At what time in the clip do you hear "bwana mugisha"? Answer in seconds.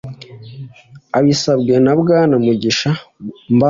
1.99-2.89